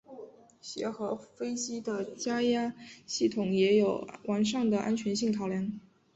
[0.59, 2.73] 协和飞机的加压
[3.05, 5.79] 系统也有完善的安全性考量。